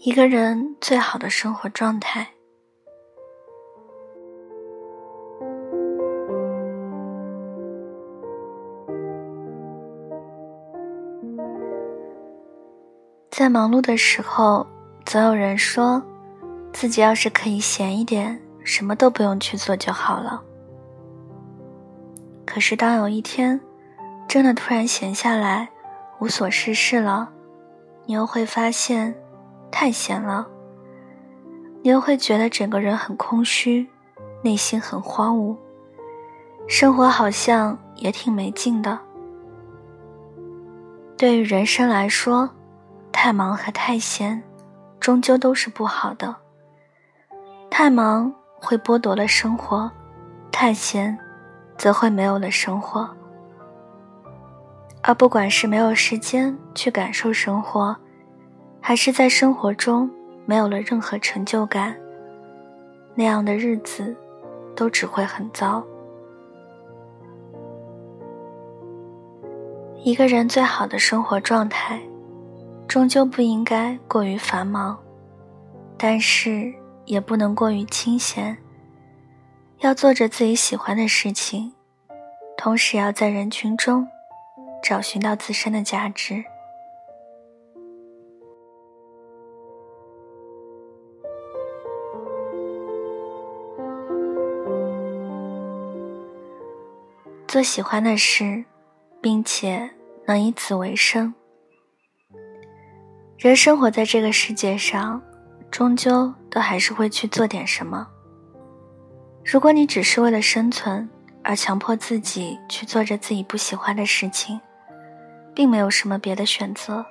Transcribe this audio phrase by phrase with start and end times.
[0.00, 2.26] 一个人最好的生活状态，
[13.30, 14.66] 在忙碌的时候，
[15.04, 16.02] 总有人说，
[16.72, 20.42] 自己要是可以闲一点，什么都不用去做就好了。
[22.46, 23.60] 可是，当有一天，
[24.26, 25.68] 真的突然闲下来，
[26.20, 27.28] 无所事事了，
[28.06, 29.14] 你又会发现。
[29.70, 30.46] 太闲了，
[31.82, 33.86] 你又会觉得整个人很空虚，
[34.42, 35.54] 内心很荒芜，
[36.66, 38.98] 生活好像也挺没劲的。
[41.18, 42.48] 对于人生来说，
[43.12, 44.42] 太忙和太闲，
[44.98, 46.34] 终究都是不好的。
[47.70, 49.90] 太忙会剥夺了生活，
[50.50, 51.16] 太闲，
[51.76, 53.08] 则会没有了生活。
[55.02, 57.96] 而不管是没有时间去感受生活。
[58.80, 60.08] 还是在生活中
[60.46, 61.94] 没有了任何成就感，
[63.14, 64.16] 那样的日子
[64.74, 65.84] 都只会很糟。
[70.02, 72.00] 一个人最好的生活状态，
[72.86, 74.96] 终究不应该过于繁忙，
[75.98, 76.72] 但是
[77.04, 78.56] 也不能过于清闲。
[79.80, 81.72] 要做着自己喜欢的事情，
[82.56, 84.08] 同时要在人群中
[84.82, 86.44] 找寻到自身的价值。
[97.46, 98.64] 做喜欢的事，
[99.22, 99.90] 并且
[100.26, 101.34] 能以此为生。
[103.38, 105.22] 人生活在这个世界上，
[105.70, 108.06] 终究都还是会去做点什么。
[109.44, 111.08] 如果你只是为了生存
[111.42, 114.60] 而强迫自己去做着自己不喜欢的事情，
[115.58, 117.04] 并没有什么别的选择，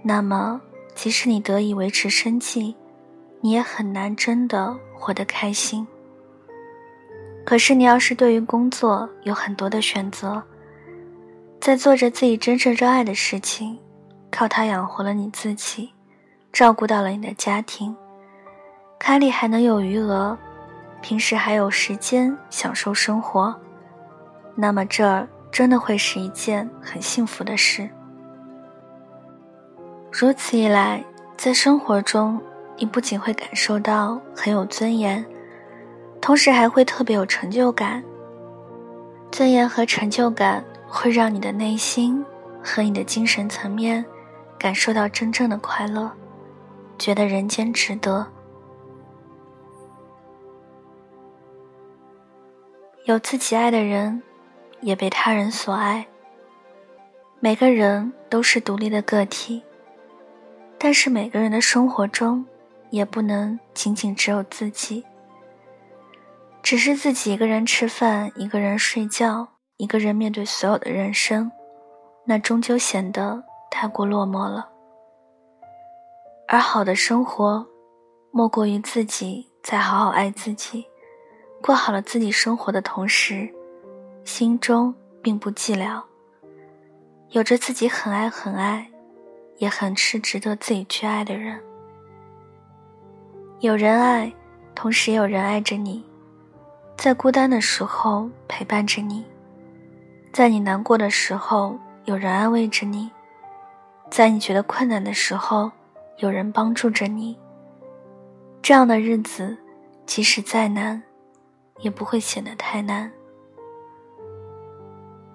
[0.00, 0.60] 那么
[0.94, 2.76] 即使你得以维持生计，
[3.40, 5.84] 你也很难真的活得开心。
[7.44, 10.40] 可是，你要是对于工作有很多的选择，
[11.60, 13.76] 在做着自己真正热爱的事情，
[14.30, 15.90] 靠它养活了你自己，
[16.52, 17.96] 照顾到了你的家庭，
[18.96, 20.38] 卡里还能有余额，
[21.02, 23.52] 平时还有时间享受生活，
[24.54, 27.88] 那么这儿真的会是一件很幸福的事。
[30.12, 31.02] 如此一来，
[31.34, 32.38] 在生活中，
[32.76, 35.24] 你不仅会感受到很有尊严。
[36.20, 38.04] 同时还会特别有成就感，
[39.32, 42.22] 尊严和成就感会让你的内心
[42.62, 44.04] 和你的精神层面
[44.58, 46.12] 感受到真正的快乐，
[46.98, 48.26] 觉得人间值得。
[53.06, 54.22] 有自己爱的人，
[54.86, 56.06] 也被他人所爱。
[57.40, 59.60] 每个人都是独立的个体，
[60.78, 62.46] 但是每个人的生活中，
[62.90, 65.04] 也不能仅仅只有自己。
[66.62, 71.50] 只是自己一个人吃饭，一个人睡觉，一个人面对所有的人生，
[72.24, 74.68] 那终究显得太过落寞了。
[76.46, 77.66] 而好的生活，
[78.30, 80.86] 莫过于自己在好好爱自己，
[81.60, 83.52] 过好了自己生活的同时，
[84.26, 84.92] 心中
[85.22, 86.02] 并不寂寥，
[87.30, 88.90] 有着自己很爱很爱，
[89.58, 91.56] 也很是值得自己去爱的人。
[93.60, 94.30] 有人爱，
[94.74, 96.04] 同时有人爱着你。
[96.96, 99.24] 在孤单的时候陪伴着你，
[100.32, 103.08] 在你难过的时候有人安慰着你，
[104.10, 105.70] 在你觉得困难的时候
[106.18, 107.38] 有人帮助着你。
[108.60, 109.56] 这样的日子，
[110.04, 111.00] 即使再难，
[111.78, 113.08] 也不会显得太难。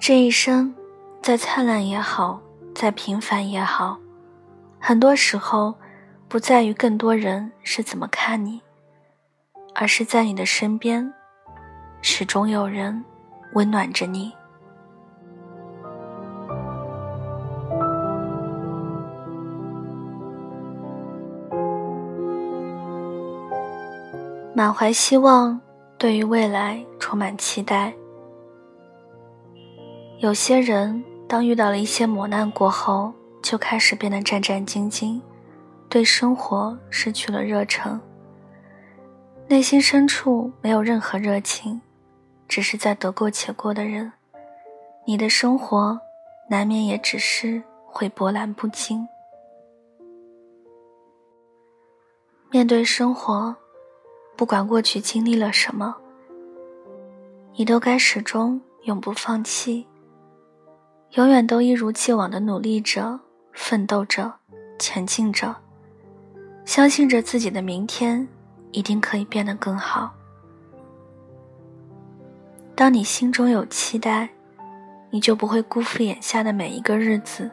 [0.02, 0.74] 这一生，
[1.22, 2.42] 再灿烂也好，
[2.74, 4.00] 再平凡也好，
[4.80, 5.76] 很多时候
[6.28, 8.60] 不在于更多人是怎么看你，
[9.76, 11.14] 而是在你的身边。
[12.02, 13.06] 始终有人
[13.54, 14.34] 温暖着你。
[24.56, 25.62] 满怀希望，
[26.00, 27.94] 对于未来充满期待。
[30.22, 35.20] 有些人，当遇到了一些磨难过后，就开始变得战战兢兢，
[35.90, 38.00] 对生活失去了热忱，
[39.48, 41.82] 内心深处没有任何热情。
[42.48, 44.14] 只是在得过且过的人，
[45.06, 46.00] 你的生活
[46.48, 49.08] 难免也只是会波澜不惊。
[52.52, 53.56] 面对生活，
[54.36, 55.96] 不管过去经历了什么，
[57.56, 59.88] 你都该始终永不放弃，
[61.12, 63.20] 永远都一如既往的努力着、
[63.52, 64.34] 奋斗着、
[64.80, 65.54] 前进着，
[66.64, 68.26] 相信着自己的明天
[68.72, 70.14] 一定可以变得更好。
[72.76, 74.30] 当你心中有期待，
[75.10, 77.52] 你就不会辜负眼下的每一个日子，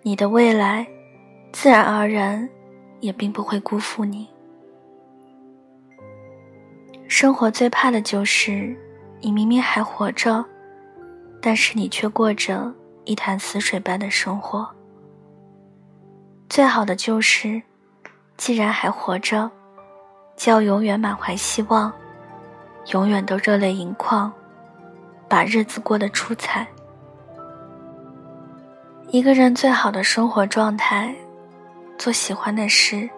[0.00, 0.86] 你的未来
[1.52, 2.48] 自然而然
[3.00, 4.26] 也并不会辜负你。
[7.06, 8.74] 生活最怕的就是，
[9.20, 10.42] 你明明还活着，
[11.42, 12.72] 但是你却过着
[13.04, 14.66] 一潭死水般的生活。
[16.48, 17.60] 最好的就是，
[18.36, 19.50] 既然还活着，
[20.36, 21.92] 就要永远满怀希望，
[22.92, 24.32] 永远都热泪盈眶，
[25.28, 26.66] 把日子过得出彩。
[29.08, 31.14] 一个人最好的生活状态，
[31.98, 33.10] 做喜欢的事，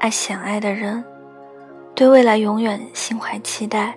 [0.00, 1.04] 爱想爱的人。
[1.94, 3.96] 对未来永远心怀期待。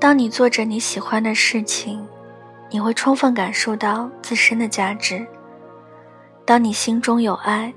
[0.00, 2.06] 当你做着你喜欢的事情，
[2.70, 5.26] 你会充分感受到自身的价值。
[6.44, 7.74] 当你心中有爱，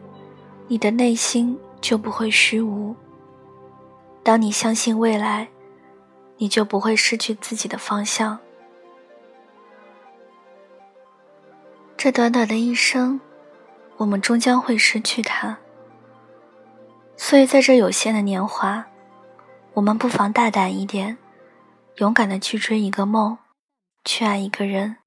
[0.67, 2.95] 你的内心就不会虚无。
[4.23, 5.47] 当你相信未来，
[6.37, 8.37] 你就不会失去自己的方向。
[11.97, 13.19] 这短短的一生，
[13.97, 15.57] 我们终将会失去它。
[17.17, 18.85] 所以，在这有限的年华，
[19.73, 21.17] 我们不妨大胆一点，
[21.97, 23.37] 勇敢的去追一个梦，
[24.03, 24.97] 去爱一个人，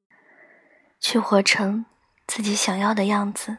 [1.01, 1.87] 去活成
[2.27, 3.59] 自己想要的样子。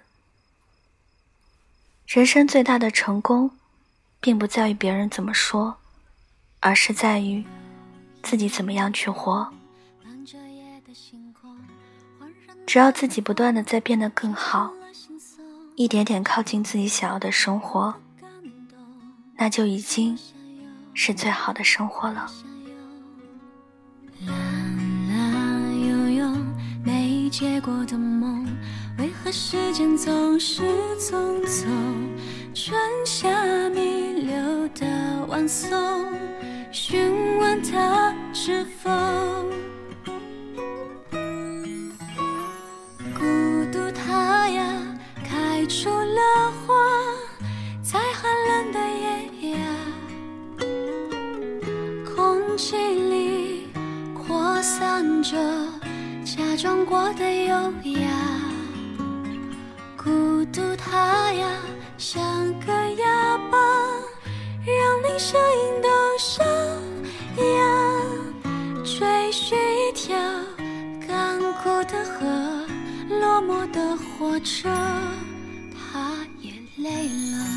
[2.08, 3.52] 人生最大的成功，
[4.22, 5.78] 并不在于别人怎么说，
[6.60, 7.44] 而是在于
[8.22, 9.52] 自己怎么样去活。
[12.66, 14.72] 只要自己不断的在变得更好，
[15.76, 17.96] 一点点靠近自己想要的生活。
[19.38, 20.18] 那就已经
[20.94, 22.32] 是最好的生活了。
[27.66, 28.46] 过的梦，
[29.00, 30.62] 为何时间总是
[31.00, 31.66] 匆匆？
[32.54, 33.28] 春夏
[33.72, 34.86] 弥留的
[35.28, 36.06] 晚松，
[36.72, 38.92] 询问他是否
[65.18, 67.44] 声音都沙哑。
[68.84, 70.16] 追寻一条
[71.08, 72.68] 干枯的河，
[73.10, 74.70] 落寞的火车，
[75.74, 77.55] 它也累了。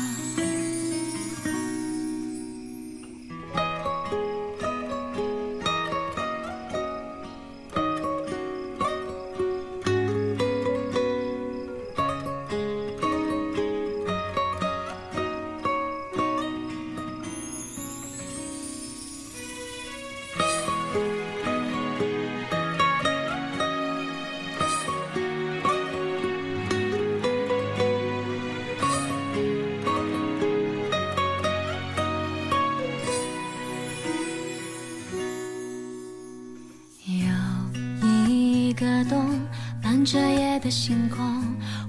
[40.11, 41.23] 这夜的星空，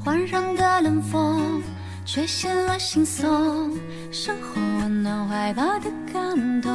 [0.05, 1.63] 环绕的冷风，
[2.05, 3.71] 吹醒了心松，
[4.13, 6.71] 身后温暖怀抱的感动。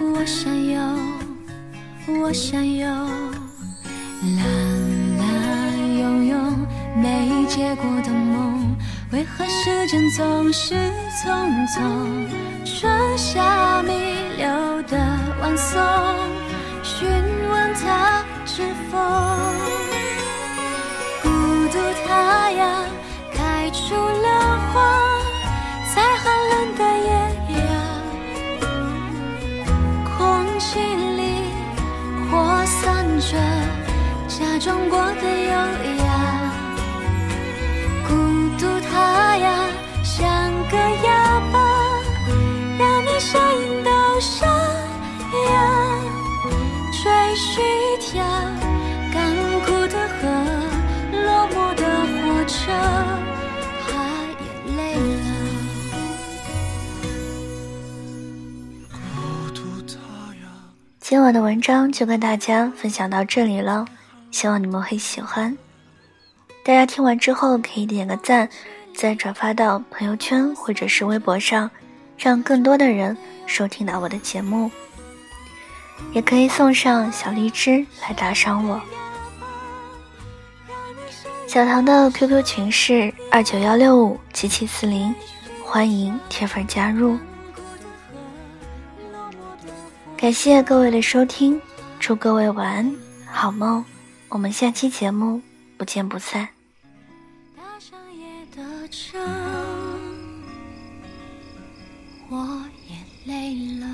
[0.00, 0.80] 我想有，
[2.20, 4.44] 我想有，蓝
[5.18, 6.36] 蓝悠悠
[6.96, 8.76] 没结果的梦，
[9.12, 10.74] 为何时间总是
[11.22, 11.30] 匆
[11.68, 12.26] 匆？
[12.64, 13.92] 春夏弥
[14.36, 14.98] 留的
[15.40, 15.80] 晚松，
[16.82, 17.06] 询
[17.48, 19.31] 问他知否。
[34.62, 36.52] 假装过的优雅。
[38.06, 38.14] 孤
[38.60, 39.68] 独它呀，
[40.04, 41.58] 像个哑巴，
[42.78, 43.90] 让你声音都
[44.20, 44.46] 沙
[45.50, 45.50] 哑。
[46.92, 48.22] 追寻一条
[49.12, 49.34] 干
[49.66, 50.28] 枯的河。
[51.10, 52.62] 落寞的火车
[61.00, 63.84] 今晚的文章就跟大家分享到这里了，
[64.32, 65.56] 希望你们会喜欢。
[66.64, 68.48] 大家听完之后可以点个赞，
[68.94, 71.70] 再转发到朋友圈或者是微博上，
[72.18, 74.68] 让更多的人收听到我的节目。
[76.12, 78.80] 也可以送上小荔枝来打赏我。
[81.46, 85.14] 小唐的 QQ 群是二九幺六五七七四零，
[85.62, 87.18] 欢迎铁粉加入。
[90.16, 91.60] 感谢各位的收听，
[92.00, 92.96] 祝各位晚安，
[93.30, 93.84] 好梦。
[94.32, 95.42] 我们下期节目
[95.76, 96.48] 不见不散。
[97.54, 99.18] 大山也的车，
[102.30, 102.96] 我也
[103.26, 103.91] 累了。